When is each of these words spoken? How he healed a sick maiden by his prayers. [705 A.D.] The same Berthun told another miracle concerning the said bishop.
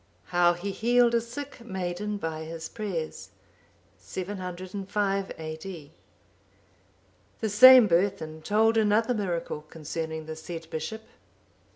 How 0.33 0.53
he 0.53 0.71
healed 0.71 1.13
a 1.13 1.21
sick 1.21 1.63
maiden 1.63 2.17
by 2.17 2.43
his 2.45 2.67
prayers. 2.67 3.29
[705 3.99 5.31
A.D.] 5.37 5.91
The 7.39 7.47
same 7.49 7.87
Berthun 7.87 8.43
told 8.43 8.77
another 8.77 9.13
miracle 9.13 9.61
concerning 9.61 10.25
the 10.25 10.35
said 10.35 10.67
bishop. 10.71 11.03